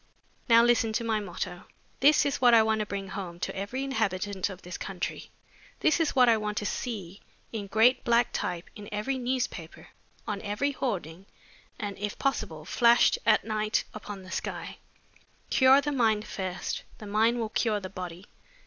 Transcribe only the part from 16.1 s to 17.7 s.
first; the mind will